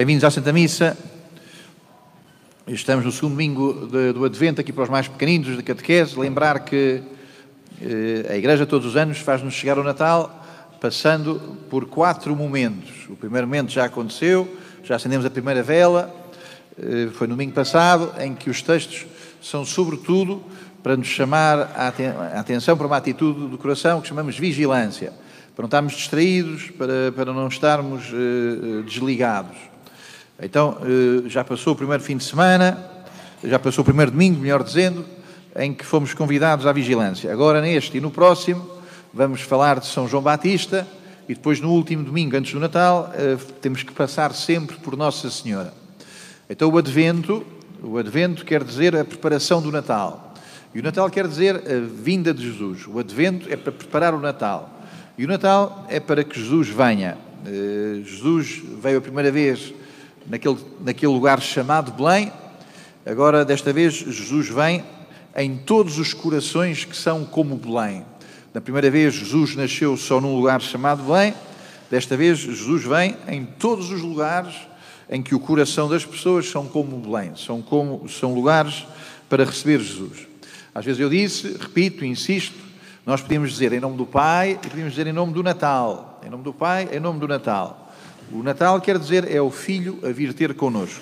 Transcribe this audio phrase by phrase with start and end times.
[0.00, 0.96] Bem-vindos à Santa Missa.
[2.66, 6.18] Estamos no segundo domingo de, do Advento, aqui para os mais pequeninos da catequese.
[6.18, 7.02] Lembrar que
[7.82, 10.42] eh, a Igreja todos os anos faz-nos chegar ao Natal
[10.80, 13.10] passando por quatro momentos.
[13.10, 14.48] O primeiro momento já aconteceu,
[14.82, 16.10] já acendemos a primeira vela,
[16.78, 19.04] eh, foi no domingo passado, em que os textos
[19.42, 20.42] são sobretudo
[20.82, 25.12] para nos chamar a atenção para uma atitude do coração que chamamos vigilância,
[25.54, 29.69] para não estarmos distraídos, para, para não estarmos eh, desligados.
[30.42, 32.82] Então, eh, já passou o primeiro fim de semana,
[33.44, 35.04] já passou o primeiro domingo, melhor dizendo,
[35.56, 37.30] em que fomos convidados à vigilância.
[37.30, 38.66] Agora, neste e no próximo,
[39.12, 40.86] vamos falar de São João Batista
[41.28, 45.30] e depois, no último domingo, antes do Natal, eh, temos que passar sempre por Nossa
[45.30, 45.74] Senhora.
[46.48, 47.44] Então, o Advento,
[47.82, 50.34] o Advento quer dizer a preparação do Natal.
[50.74, 52.86] E o Natal quer dizer a vinda de Jesus.
[52.86, 54.70] O Advento é para preparar o Natal.
[55.18, 57.18] E o Natal é para que Jesus venha.
[57.44, 59.74] Eh, Jesus veio a primeira vez
[60.30, 62.32] naquele, naquele lugar chamado Belém.
[63.04, 64.84] Agora, desta vez, Jesus vem
[65.36, 68.04] em todos os corações que são como Belém.
[68.54, 71.34] Na primeira vez, Jesus nasceu só num lugar chamado Belém.
[71.90, 74.54] Desta vez, Jesus vem em todos os lugares
[75.10, 78.86] em que o coração das pessoas são como Belém, são, como, são lugares
[79.28, 80.28] para receber Jesus.
[80.72, 82.56] Às vezes eu disse, repito, insisto,
[83.04, 86.20] nós podíamos dizer em nome do Pai e podíamos dizer em nome do Natal.
[86.24, 87.89] Em nome do Pai, em nome do Natal.
[88.32, 91.00] O Natal quer dizer é o Filho a vir ter connosco.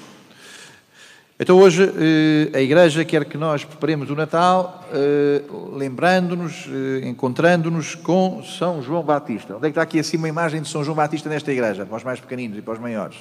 [1.41, 7.95] Então hoje eh, a Igreja quer que nós preparemos o Natal eh, lembrando-nos, eh, encontrando-nos
[7.95, 9.56] com São João Batista.
[9.56, 11.87] Onde é que está aqui acima a imagem de São João Batista nesta Igreja?
[11.87, 13.19] Para os mais pequeninos e para os maiores.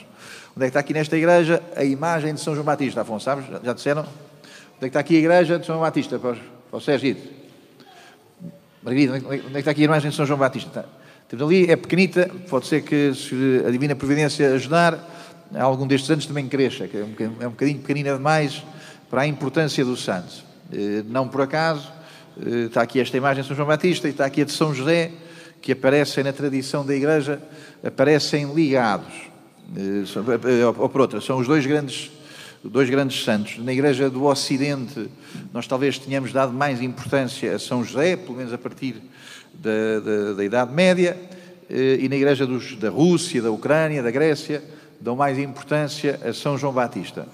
[0.56, 3.02] Onde é que está aqui nesta Igreja a imagem de São João Batista?
[3.02, 3.46] Afonso, sabes?
[3.64, 4.02] Já disseram?
[4.02, 6.18] Onde é que está aqui a Igreja de São João Batista?
[6.18, 6.40] Para, os,
[6.72, 7.18] para o Sérgio.
[8.82, 10.86] Margarida, onde é que está aqui a imagem de São João Batista?
[11.30, 14.98] Temos ali, é pequenita, pode ser que se a Divina Providência ajudar,
[15.54, 18.64] algum destes anos também cresça, que é um, é um bocadinho pequenina demais
[19.10, 20.46] para a importância do santo.
[20.72, 21.92] Eh, não por acaso,
[22.42, 24.74] eh, está aqui esta imagem de São João Batista e está aqui a de São
[24.74, 25.12] José,
[25.62, 27.42] que aparecem na tradição da Igreja,
[27.84, 29.14] aparecem ligados.
[29.76, 32.10] Eh, ou por outra, são os dois grandes,
[32.64, 33.58] dois grandes santos.
[33.58, 35.10] Na Igreja do Ocidente,
[35.54, 38.96] nós talvez tenhamos dado mais importância a São José, pelo menos a partir
[39.60, 41.18] da, da, da Idade Média,
[41.70, 44.64] eh, e na Igreja dos, da Rússia, da Ucrânia, da Grécia,
[45.00, 47.28] dão mais importância a São João Batista.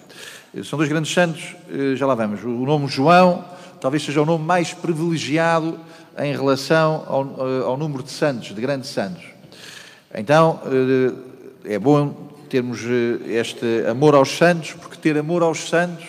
[0.55, 2.43] Eh, são dois grandes santos, eh, já lá vamos.
[2.43, 3.45] O nome João
[3.79, 5.77] talvez seja o nome mais privilegiado
[6.17, 9.23] em relação ao, ao número de santos, de grandes santos.
[10.15, 10.61] Então,
[11.65, 12.81] é bom termos
[13.27, 16.05] este amor aos santos, porque ter amor aos santos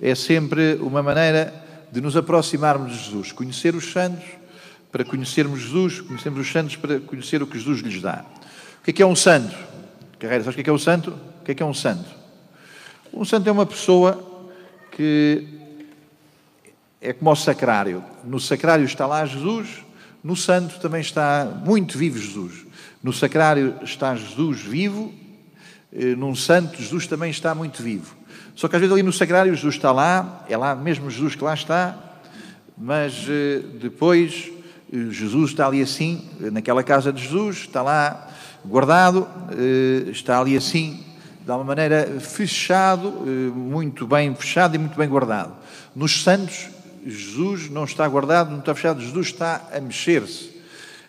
[0.00, 1.54] é sempre uma maneira
[1.92, 3.30] de nos aproximarmos de Jesus.
[3.30, 4.24] Conhecer os santos
[4.90, 8.24] para conhecermos Jesus, conhecermos os santos para conhecer o que Jesus lhes dá.
[8.80, 9.56] O que é, que é um santo?
[10.18, 11.10] Carreira, sabes o que é, que é um santo?
[11.10, 12.08] O que é que é um santo?
[13.12, 14.52] Um santo é uma pessoa
[14.92, 15.46] que
[17.00, 18.02] é como o sacrário.
[18.24, 19.68] No sacrário está lá Jesus,
[20.22, 22.66] no santo também está muito vivo Jesus.
[23.02, 25.12] No sacrário está Jesus vivo,
[25.92, 28.16] eh, num santo Jesus também está muito vivo.
[28.54, 31.44] Só que às vezes ali no sacrário Jesus está lá, é lá mesmo Jesus que
[31.44, 31.96] lá está,
[32.76, 34.50] mas eh, depois
[35.10, 38.28] Jesus está ali assim, naquela casa de Jesus, está lá
[38.64, 41.04] guardado, eh, está ali assim,
[41.44, 45.52] de alguma maneira fechado, eh, muito bem fechado e muito bem guardado.
[45.94, 46.68] Nos santos,
[47.06, 50.56] Jesus não está guardado, não está fechado, Jesus está a mexer-se.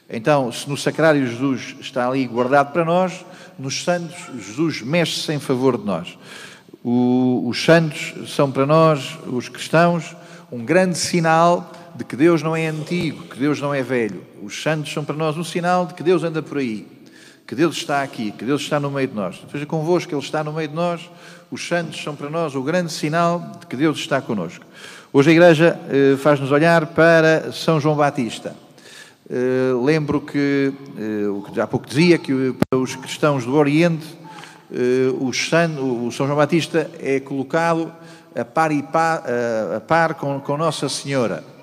[0.10, 3.26] Então, se no sacrário Jesus está ali guardado para nós,
[3.58, 6.18] nos santos, Jesus mexe-se em favor de nós.
[6.84, 10.16] O, os santos são para nós, os cristãos,
[10.52, 14.22] um grande sinal de que Deus não é antigo, que Deus não é velho.
[14.44, 16.88] Os santos são para nós um sinal de que Deus anda por aí,
[17.48, 19.42] que Deus está aqui, que Deus está no meio de nós.
[19.52, 21.10] Seja convosco, Ele está no meio de nós.
[21.50, 24.64] Os santos são para nós o grande sinal de que Deus está conosco.
[25.12, 28.56] Hoje a Igreja eh, faz-nos olhar para São João Batista.
[29.28, 34.06] Eh, lembro que, eh, que há pouco dizia, que para os cristãos do Oriente,
[35.20, 37.92] o, São João Batista é colocado
[38.36, 39.24] a par, e par,
[39.74, 41.57] a par com Nossa Senhora.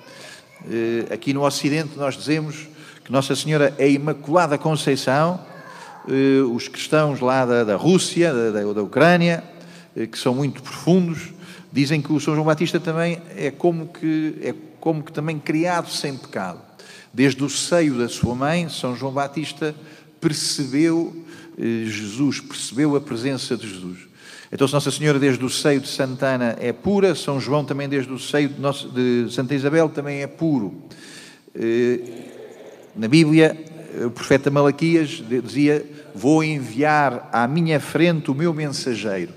[0.71, 2.69] Eh, aqui no Ocidente nós dizemos
[3.05, 5.39] que Nossa Senhora é Imaculada Conceição,
[6.09, 9.45] eh, os cristãos lá da, da Rússia, da, da, Ucrânia,
[9.95, 11.35] eh, que são muito profundos,
[11.71, 15.91] dizem que o São João Batista também é como que, é como que também criado
[15.91, 16.61] sem pecado.
[17.13, 19.75] Desde o seio da sua mãe, São João Batista
[20.21, 21.15] percebeu
[21.57, 24.09] Jesus, percebeu a presença de Jesus.
[24.55, 28.13] Então, se Nossa Senhora desde o seio de Santana é pura, São João também desde
[28.13, 30.81] o seio de, Nossa, de Santa Isabel também é puro.
[31.57, 31.99] Eh,
[32.95, 33.59] na Bíblia,
[34.07, 35.85] o profeta Malaquias dizia:
[36.15, 39.33] Vou enviar à minha frente o meu mensageiro.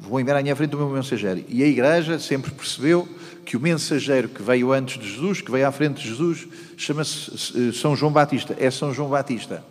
[0.00, 1.44] Vou enviar à minha frente o meu mensageiro.
[1.48, 3.08] E a igreja sempre percebeu
[3.44, 7.72] que o mensageiro que veio antes de Jesus, que veio à frente de Jesus, chama-se
[7.72, 8.54] São João Batista.
[8.60, 9.64] É São João Batista.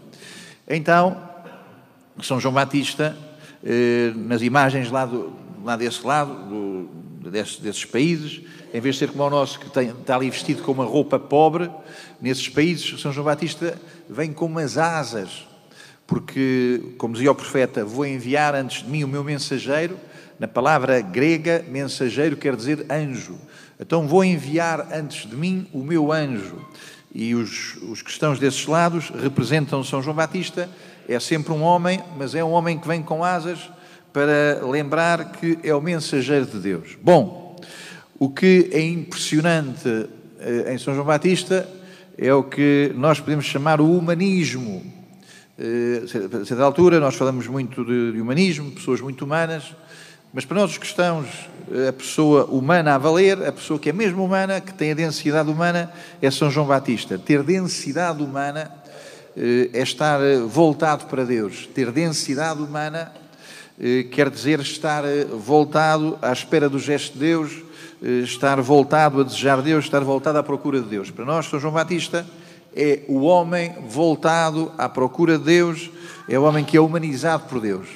[0.68, 1.16] Então,
[2.22, 3.16] São João Batista,
[3.64, 5.34] eh, nas imagens lá, do,
[5.64, 8.42] lá desse lado, do, desses, desses países,
[8.74, 11.20] em vez de ser como o nosso, que tem, está ali vestido com uma roupa
[11.20, 11.70] pobre,
[12.22, 13.80] nesses países, São João Batista
[14.10, 15.48] vem com umas asas,
[16.10, 19.96] porque, como dizia o profeta, vou enviar antes de mim o meu mensageiro.
[20.40, 23.38] Na palavra grega, mensageiro quer dizer anjo.
[23.80, 26.66] Então, vou enviar antes de mim o meu anjo.
[27.14, 30.68] E os, os cristãos desses lados representam São João Batista.
[31.12, 33.68] É sempre um homem, mas é um homem que vem com asas
[34.14, 36.96] para lembrar que é o mensageiro de Deus.
[37.02, 37.56] Bom,
[38.20, 40.08] o que é impressionante
[40.40, 41.68] eh, em São João Batista
[42.16, 44.84] é o que nós podemos chamar o humanismo.
[45.58, 49.76] Eh, a certa altura, nós falamos muito de humanismo, pessoas muito humanas,
[50.32, 51.26] mas para nós os cristãos,
[51.88, 55.50] a pessoa humana a valer, a pessoa que é mesmo humana, que tem a densidade
[55.50, 55.92] humana,
[56.22, 57.18] é São João Batista.
[57.18, 58.79] Ter densidade humana eh,
[59.74, 61.70] é estar voltado para Deus.
[61.74, 63.12] Ter densidade humana
[64.12, 67.52] quer dizer estar voltado à espera do gesto de Deus,
[68.04, 71.10] eh, estar voltado a desejar Deus, estar voltado à procura de Deus.
[71.12, 72.26] Para nós, São João Batista
[72.76, 75.90] é o homem voltado à procura de Deus,
[76.28, 77.88] é o homem que é humanizado por Deus.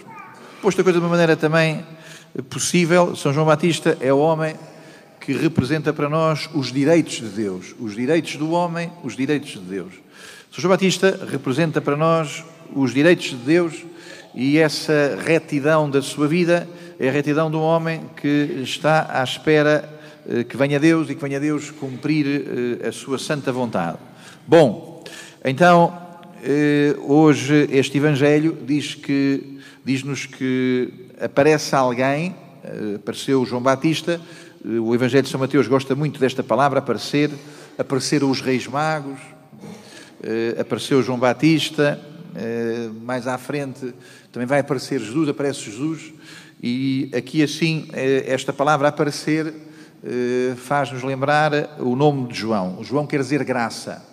[0.61, 1.85] Posto a coisa de uma maneira também
[2.49, 4.55] possível, São João Batista é o homem
[5.19, 9.59] que representa para nós os direitos de Deus, os direitos do homem, os direitos de
[9.59, 10.02] Deus.
[10.53, 12.45] São João Batista representa para nós
[12.75, 13.73] os direitos de Deus
[14.35, 16.69] e essa retidão da sua vida
[16.99, 19.89] é a retidão de um homem que está à espera
[20.29, 22.27] eh, que venha Deus e que venha Deus cumprir
[22.83, 23.97] eh, a sua santa vontade.
[24.45, 25.03] Bom,
[25.43, 25.91] então,
[26.43, 32.35] eh, hoje este Evangelho diz que, diz-nos que aparece alguém,
[32.95, 34.21] apareceu João Batista,
[34.63, 37.31] o Evangelho de São Mateus gosta muito desta palavra, aparecer,
[37.75, 39.32] apareceram os reis magos,
[40.59, 41.99] apareceu João Batista,
[43.01, 43.93] mais à frente
[44.31, 46.13] também vai aparecer Jesus, aparece Jesus,
[46.61, 49.53] e aqui assim, esta palavra aparecer
[50.05, 52.83] eh, faz-nos lembrar o nome de João.
[52.83, 54.03] João quer dizer graça.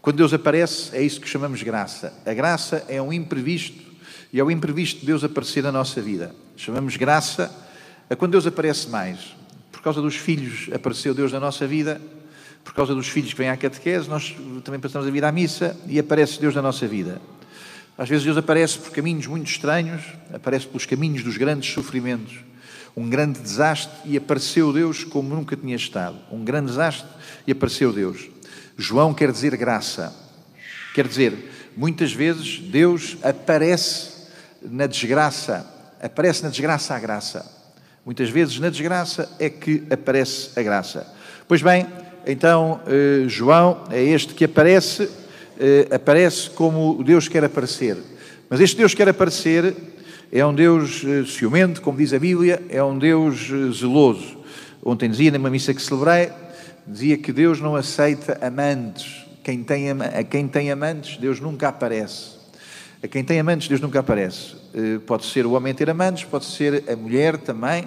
[0.00, 2.12] Quando Deus aparece, é isso que chamamos graça.
[2.26, 3.92] A graça é um imprevisto
[4.32, 6.34] e é o imprevisto de Deus aparecer na nossa vida.
[6.56, 7.52] Chamamos graça
[8.10, 9.36] a quando Deus aparece mais.
[9.70, 12.00] Por causa dos filhos apareceu Deus na nossa vida,
[12.64, 15.76] por causa dos filhos que vêm à catequese, nós também passamos a vida à missa
[15.86, 17.20] e aparece Deus na nossa vida.
[17.98, 22.38] Às vezes Deus aparece por caminhos muito estranhos, aparece pelos caminhos dos grandes sofrimentos
[22.96, 26.18] um grande desastre e apareceu Deus como nunca tinha estado.
[26.30, 27.08] Um grande desastre
[27.46, 28.28] e apareceu Deus.
[28.76, 30.14] João quer dizer graça.
[30.94, 34.12] Quer dizer, muitas vezes Deus aparece
[34.60, 35.66] na desgraça,
[36.02, 37.50] aparece na desgraça a graça.
[38.04, 41.06] Muitas vezes na desgraça é que aparece a graça.
[41.48, 41.86] Pois bem,
[42.26, 45.08] então eh, João é este que aparece,
[45.58, 47.96] eh, aparece como Deus quer aparecer.
[48.48, 49.74] Mas este Deus quer aparecer
[50.30, 54.38] é um Deus eh, ciumento, como diz a Bíblia, é um Deus zeloso.
[54.84, 56.30] Ontem dizia, numa missa que celebrei,
[56.86, 59.26] dizia que Deus não aceita amantes.
[59.42, 62.36] Quem tem, a quem tem amantes, Deus nunca aparece.
[63.02, 64.54] A quem tem amantes, Deus nunca aparece.
[65.06, 67.84] Pode ser o homem ter amantes, pode ser a mulher também,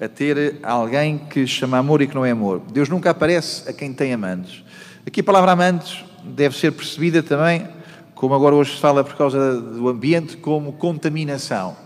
[0.00, 2.62] a ter alguém que chama amor e que não é amor.
[2.72, 4.64] Deus nunca aparece a quem tem amantes.
[5.06, 7.68] Aqui a palavra amantes deve ser percebida também,
[8.14, 11.76] como agora hoje se fala por causa do ambiente, como contaminação.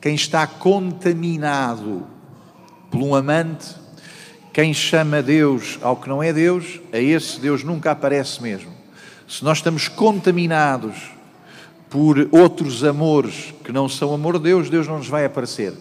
[0.00, 2.06] Quem está contaminado
[2.90, 3.74] por um amante,
[4.52, 8.70] quem chama Deus ao que não é Deus, a esse Deus nunca aparece mesmo.
[9.28, 11.10] Se nós estamos contaminados
[11.88, 15.74] por outros amores que não são amor de Deus, Deus não nos vai aparecer.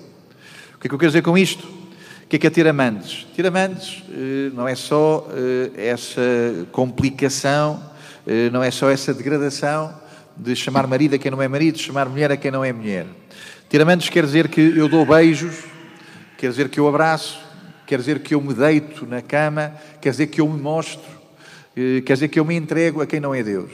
[0.80, 1.68] O que é que eu quero dizer com isto?
[2.24, 2.50] O que é que é?
[2.50, 6.22] Ter amantes eh, não é só eh, essa
[6.72, 7.84] complicação,
[8.26, 9.94] eh, não é só essa degradação
[10.38, 12.72] de chamar marido a quem não é marido, de chamar mulher a quem não é
[12.72, 13.06] mulher.
[13.68, 15.66] Tiramentos quer dizer que eu dou beijos,
[16.38, 17.42] quer dizer que eu abraço,
[17.86, 21.04] quer dizer que eu me deito na cama, quer dizer que eu me mostro,
[22.06, 23.72] quer dizer que eu me entrego a quem não é Deus.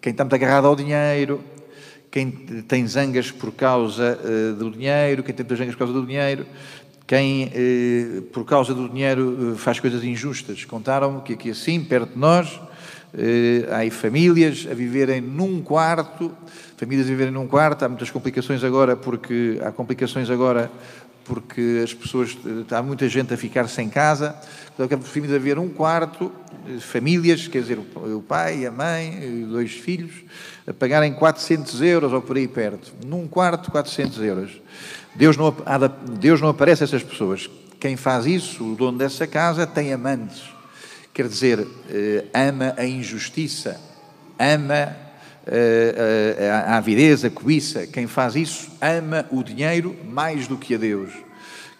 [0.00, 1.40] Quem está muito agarrado ao dinheiro,
[2.14, 6.46] quem tem zangas por causa uh, do dinheiro, quem tem zangas por causa do dinheiro,
[7.08, 10.64] quem uh, por causa do dinheiro uh, faz coisas injustas.
[10.64, 12.60] Contaram-me que aqui assim, perto de nós,
[13.68, 16.32] há aí famílias a viverem num quarto
[16.76, 20.70] famílias viverem num quarto, há muitas complicações agora, porque há complicações agora
[21.24, 22.36] porque as pessoas,
[22.70, 24.36] há muita gente a ficar sem casa,
[24.74, 26.30] então preferimos haver um quarto,
[26.80, 30.12] famílias, quer dizer, o pai, a mãe, dois filhos,
[30.66, 32.92] a pagarem 400 euros ou por aí perto.
[33.06, 34.50] Num quarto, 400 euros.
[35.14, 35.54] Deus não,
[36.18, 37.48] Deus não aparece a essas pessoas.
[37.78, 40.42] Quem faz isso, o dono dessa casa, tem amantes.
[41.12, 43.80] Quer dizer, eh, ama a injustiça,
[44.38, 45.03] ama eh, eh,
[46.66, 47.86] a avidez, a cobiça.
[47.86, 51.10] Quem faz isso ama o dinheiro mais do que a Deus.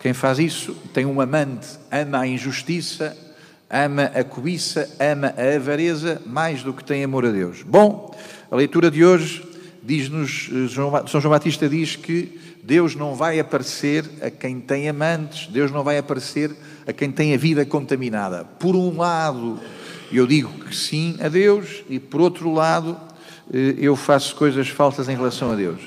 [0.00, 3.16] Quem faz isso tem um amante, ama a injustiça,
[3.71, 7.62] ama a cobiça, ama a avareza mais do que tem amor a Deus.
[7.62, 8.14] Bom,
[8.50, 9.42] a leitura de hoje
[9.83, 10.50] diz-nos,
[11.09, 15.85] São João Batista diz que Deus não vai aparecer a quem tem amantes, Deus não
[15.85, 16.50] vai aparecer
[16.87, 18.44] a quem tem a vida contaminada.
[18.59, 19.61] Por um lado,
[20.11, 23.13] eu digo que sim a Deus, e por outro lado, eh,
[23.53, 25.81] eu faço coisas falsas em relação a Deus.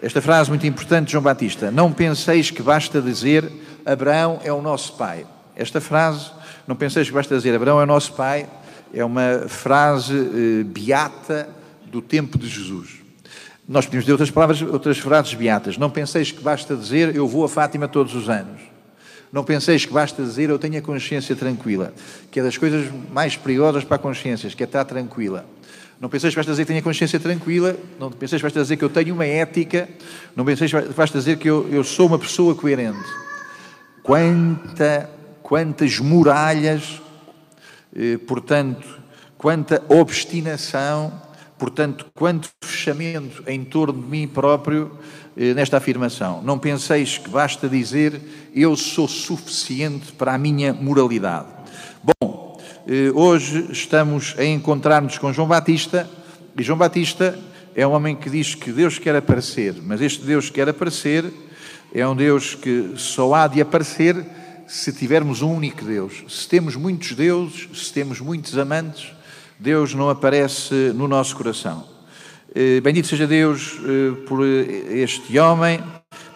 [0.00, 3.50] Esta frase muito importante de João Batista: Não penseis que basta dizer
[3.84, 5.26] Abraão é o nosso pai.
[5.56, 6.30] Esta frase,
[6.66, 8.48] não penseis que basta dizer Abraão é o nosso pai,
[8.94, 11.48] é uma frase eh, beata
[11.86, 12.98] do tempo de Jesus.
[13.68, 15.76] Nós podemos dizer outras palavras, outras frases beatas.
[15.76, 18.60] Não penseis que basta dizer eu vou a Fátima todos os anos.
[19.32, 21.92] Não penseis que basta dizer eu tenho a consciência tranquila,
[22.30, 25.44] que é das coisas mais perigosas para a consciência, que é estar tranquila.
[26.00, 28.76] Não penseis que basta dizer que tenho a consciência tranquila, não penseis que basta dizer
[28.76, 29.88] que eu tenho uma ética,
[30.34, 33.04] não penseis que basta dizer que eu, eu sou uma pessoa coerente.
[34.02, 35.10] Quanta,
[35.42, 37.02] quantas muralhas,
[37.94, 38.86] eh, portanto,
[39.36, 41.12] quanta obstinação,
[41.58, 44.92] portanto, quanto fechamento em torno de mim próprio
[45.54, 46.42] nesta afirmação.
[46.42, 48.20] Não penseis que basta dizer
[48.54, 51.46] eu sou suficiente para a minha moralidade.
[52.02, 56.08] Bom, eh, hoje estamos a encontrar-nos com João Batista
[56.58, 57.38] e João Batista
[57.76, 61.32] é um homem que diz que Deus quer aparecer, mas este Deus que quer aparecer
[61.94, 64.26] é um Deus que só há de aparecer
[64.66, 66.24] se tivermos um único Deus.
[66.28, 69.12] Se temos muitos deuses, se temos muitos amantes,
[69.58, 71.97] Deus não aparece no nosso coração.
[72.54, 75.80] Eh, bendito seja Deus eh, por este homem,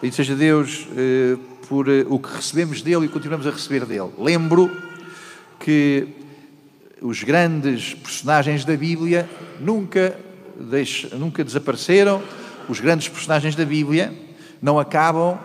[0.00, 4.10] bendito seja Deus eh, por o que recebemos dele e continuamos a receber dele.
[4.18, 4.70] Lembro
[5.58, 6.06] que
[7.00, 9.28] os grandes personagens da Bíblia
[9.58, 10.14] nunca,
[11.18, 12.22] nunca desapareceram,
[12.68, 14.12] os grandes personagens da Bíblia
[14.60, 15.38] não acabam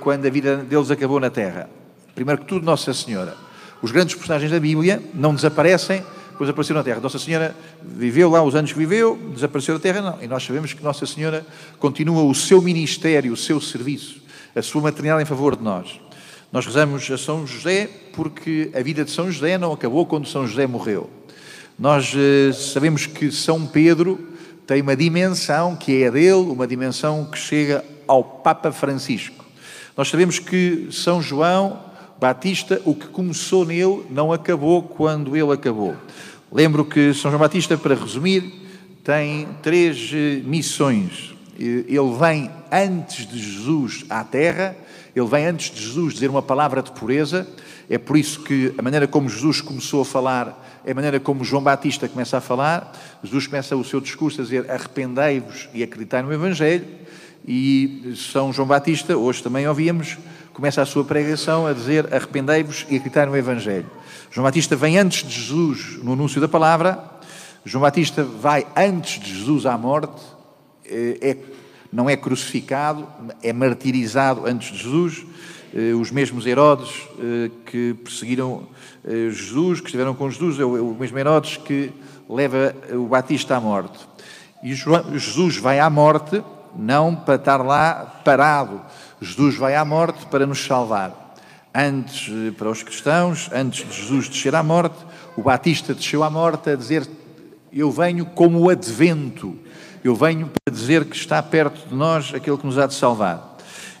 [0.00, 1.68] quando a vida deles acabou na Terra.
[2.14, 3.36] Primeiro que tudo, Nossa Senhora.
[3.82, 6.02] Os grandes personagens da Bíblia não desaparecem
[6.36, 7.00] depois apareceu na Terra.
[7.00, 10.22] Nossa Senhora viveu lá os anos que viveu, desapareceu da Terra, não.
[10.22, 11.46] E nós sabemos que Nossa Senhora
[11.78, 14.20] continua o seu ministério, o seu serviço,
[14.54, 15.98] a sua maternidade em favor de nós.
[16.52, 20.46] Nós rezamos a São José porque a vida de São José não acabou quando São
[20.46, 21.08] José morreu.
[21.78, 24.28] Nós eh, sabemos que São Pedro
[24.66, 29.42] tem uma dimensão que é dele, uma dimensão que chega ao Papa Francisco.
[29.96, 31.80] Nós sabemos que São João
[32.18, 35.94] Batista, o que começou nele não acabou quando ele acabou.
[36.50, 38.52] Lembro que São João Batista, para resumir,
[39.04, 41.34] tem três eh, missões.
[41.58, 44.76] Ele vem antes de Jesus à Terra,
[45.14, 47.46] ele vem antes de Jesus dizer uma palavra de pureza.
[47.88, 51.44] É por isso que a maneira como Jesus começou a falar é a maneira como
[51.44, 52.92] João Batista começa a falar.
[53.22, 56.86] Jesus começa o seu discurso a dizer: Arrependei-vos e acreditai no Evangelho.
[57.46, 60.16] E São João Batista, hoje também ouvíamos,
[60.56, 63.84] começa a sua pregação a dizer: Arrependei-vos e acreditai no Evangelho.
[64.30, 66.98] João Batista vem antes de Jesus no anúncio da palavra,
[67.62, 70.22] João Batista vai antes de Jesus à morte,
[70.86, 71.36] eh, é,
[71.92, 73.06] não é crucificado,
[73.42, 75.26] é martirizado antes de Jesus.
[75.74, 78.66] Eh, os mesmos Herodes eh, que perseguiram
[79.30, 81.92] Jesus, que estiveram com Jesus, é o mesmo Herodes que
[82.28, 83.98] leva o Batista à morte.
[84.64, 86.42] E Jesus vai à morte
[86.76, 88.80] não para estar lá parado,
[89.20, 91.34] Jesus vai à morte para nos salvar.
[91.74, 94.96] Antes, eh, para os cristãos, antes de Jesus descer à morte,
[95.36, 97.08] o Batista desceu à morte a dizer:
[97.72, 99.58] Eu venho como o advento,
[100.04, 103.56] eu venho para dizer que está perto de nós aquele que nos há de salvar.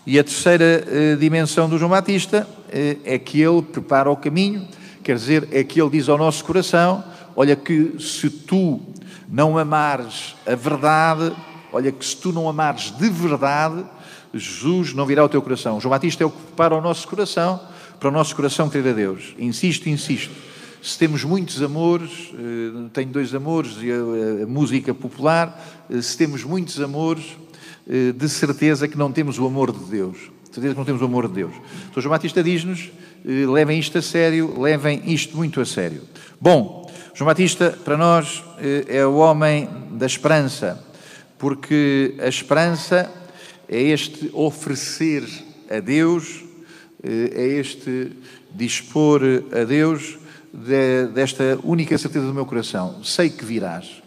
[0.06, 4.66] E a terceira eh, dimensão do João Batista eh, é que ele prepara o caminho,
[5.02, 7.02] quer dizer, é que ele diz ao nosso coração:
[7.34, 8.80] Olha, que se tu
[9.28, 11.32] não amares a verdade,
[11.72, 13.84] olha, que se tu não amares de verdade,
[14.38, 15.80] Jesus não virá ao teu coração.
[15.80, 17.60] João Batista é o que prepara o nosso coração,
[17.98, 19.34] para o nosso coração querer a Deus.
[19.38, 20.32] Insisto, insisto.
[20.82, 26.44] Se temos muitos amores, eh, tenho dois amores, e a, música popular, eh, se temos
[26.44, 27.36] muitos amores,
[27.88, 30.16] eh, de certeza que não temos o amor de Deus.
[30.48, 31.52] De certeza que não temos o amor de Deus.
[31.90, 32.90] Então João Batista diz-nos,
[33.24, 36.02] levem isto a sério, levem isto muito a sério.
[36.40, 38.44] Bom, João Batista, para nós,
[38.86, 40.82] é o homem da esperança,
[41.36, 43.10] porque a esperança
[43.68, 45.24] é este oferecer
[45.70, 46.44] a Deus
[47.02, 48.12] eh, é este
[48.54, 50.18] dispor a Deus
[50.52, 53.02] de, desta única certeza do meu coração.
[53.04, 54.02] Sei que virás.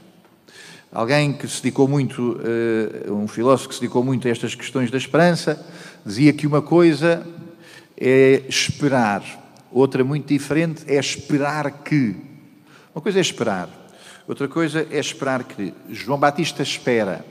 [0.92, 4.90] Alguém que se dedicou muito, eh, um filósofo que se dedicou muito a estas questões
[4.90, 5.64] da esperança,
[6.06, 7.26] dizia que uma coisa
[7.96, 9.24] é esperar,
[9.72, 12.16] outra muito diferente é esperar que.
[12.94, 13.70] Uma coisa é esperar,
[14.28, 15.74] outra coisa é esperar que.
[15.90, 17.24] João Batista espera.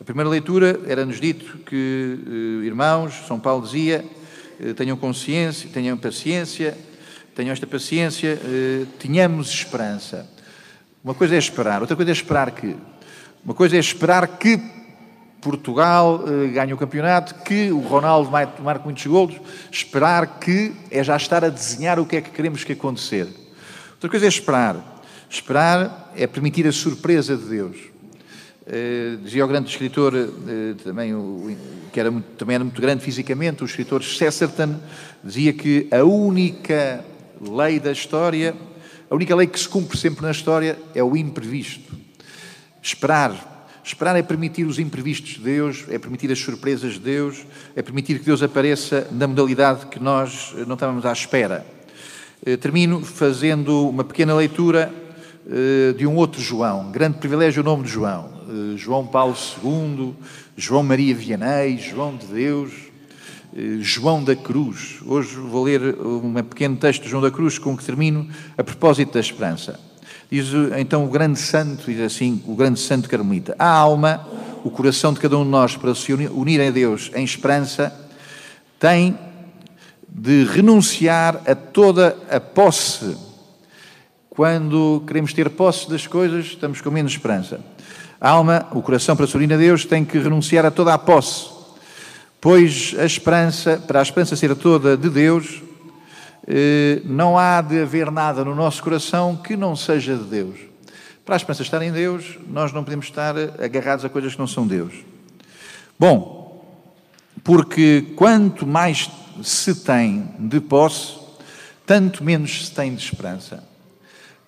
[0.00, 4.02] A primeira leitura era-nos dito que, eh, irmãos, São Paulo dizia,
[4.58, 6.74] eh, tenham consciência, tenham paciência,
[7.36, 8.38] tenham esta paciência,
[8.98, 10.26] tenhamos esperança.
[11.04, 12.74] Uma coisa é esperar, outra coisa é esperar que.
[13.44, 14.58] Uma coisa é esperar que
[15.40, 19.36] Portugal eh, ganhe o campeonato, que o Ronaldo marque muitos golos,
[19.70, 23.26] esperar que é já estar a desenhar o que é que queremos que acontecer.
[23.92, 25.02] Outra coisa é esperar.
[25.28, 27.76] Esperar é permitir a surpresa de Deus.
[28.70, 31.12] Uh, dizia o grande escritor, uh, também,
[31.92, 34.76] que era muito, também era muito grande fisicamente, o escritor Chesterton,
[35.24, 37.04] dizia que a única
[37.40, 38.54] lei da história,
[39.10, 41.92] a única lei que se cumpre sempre na história é o imprevisto.
[42.80, 43.48] Esperar.
[43.82, 48.20] Esperar é permitir os imprevistos de Deus, é permitir as surpresas de Deus, é permitir
[48.20, 51.66] que Deus apareça na modalidade que nós não estávamos à espera.
[52.44, 54.99] Eh, termino fazendo uma pequena leitura eh,
[55.96, 56.90] de um outro João.
[56.90, 58.30] Grande privilégio o nome de João.
[58.48, 60.14] Eh, João Paulo II,
[60.56, 62.72] João Maria Vianney, João de Deus,
[63.80, 64.98] João da Cruz.
[65.04, 69.14] Hoje vou ler um pequeno texto de João da Cruz com que termino a propósito
[69.14, 69.78] da esperança.
[70.30, 74.26] Diz então o grande santo, diz assim, o grande santo carmelita: a alma,
[74.62, 77.92] o coração de cada um de nós, para se unir a Deus em esperança,
[78.78, 79.18] tem
[80.08, 83.16] de renunciar a toda a posse.
[84.30, 87.60] Quando queremos ter posse das coisas, estamos com menos esperança.
[88.20, 90.98] A alma, o coração, para se unir a Deus, tem que renunciar a toda a
[90.98, 91.50] posse,
[92.40, 95.60] pois a esperança, para a esperança ser toda de Deus,
[96.46, 100.58] eh, não há de haver nada no nosso coração que não seja de Deus.
[101.24, 104.46] Para a esperança estar em Deus, nós não podemos estar agarrados a coisas que não
[104.46, 104.94] são Deus.
[105.98, 106.64] Bom,
[107.42, 109.10] porque quanto mais
[109.42, 111.18] se tem de posse,
[111.84, 113.69] tanto menos se tem de esperança.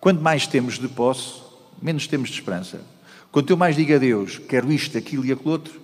[0.03, 1.35] Quanto mais temos de posse,
[1.81, 2.81] menos temos de esperança.
[3.31, 5.81] Quanto eu mais digo a Deus, quero isto, aquilo e aquilo outro,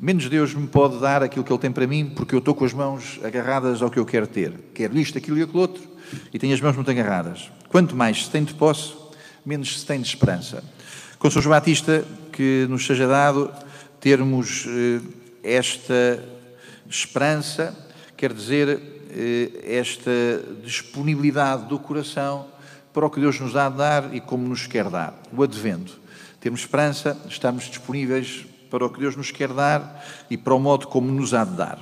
[0.00, 2.64] menos Deus me pode dar aquilo que Ele tem para mim, porque eu estou com
[2.64, 4.58] as mãos agarradas ao que eu quero ter.
[4.72, 5.82] Quero isto, aquilo e aquilo outro,
[6.32, 7.52] e tenho as mãos muito agarradas.
[7.68, 8.94] Quanto mais se tem de posse,
[9.44, 10.64] menos se tem de esperança.
[11.18, 13.52] Com São João Batista, que nos seja dado
[14.00, 15.00] termos eh,
[15.42, 16.24] esta
[16.88, 17.76] esperança,
[18.16, 20.10] quer dizer, eh, esta
[20.64, 22.50] disponibilidade do coração
[22.92, 25.14] para o que Deus nos há de dar e como nos quer dar.
[25.36, 25.98] O advento.
[26.40, 30.88] Temos esperança, estamos disponíveis para o que Deus nos quer dar e para o modo
[30.88, 31.78] como nos há de dar.